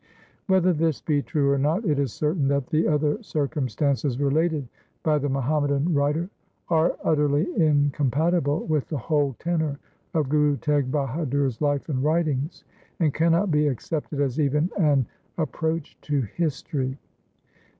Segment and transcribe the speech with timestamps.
[0.47, 4.67] Whether this be true or not, it is certain that the other circumstances related
[5.03, 6.27] by the Muhammadan writer
[6.69, 9.77] are utterly incompatible with the whole tenor
[10.15, 12.63] of Guru Teg Bahadur's life and writings,
[12.99, 15.05] and cannot be accepted as even an
[15.37, 16.97] approach to history.